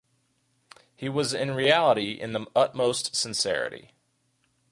He 0.95 1.09
was 1.09 1.31
in 1.31 1.51
reality 1.51 2.13
in 2.19 2.33
the 2.33 2.47
utmost 2.55 3.15
sincerity. 3.15 3.91